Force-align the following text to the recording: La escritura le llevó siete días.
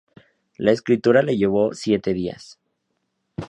La 0.57 0.71
escritura 0.71 1.21
le 1.21 1.37
llevó 1.37 1.75
siete 1.75 2.13
días. 2.15 2.57